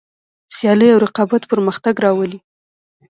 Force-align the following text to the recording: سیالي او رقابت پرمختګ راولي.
سیالي 0.55 0.87
او 0.93 0.99
رقابت 1.05 1.43
پرمختګ 1.51 1.95
راولي. 2.05 2.39